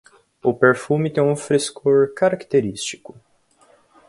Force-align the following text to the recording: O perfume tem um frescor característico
O 0.41 0.51
perfume 0.51 1.11
tem 1.11 1.21
um 1.21 1.35
frescor 1.35 2.11
característico 2.15 3.15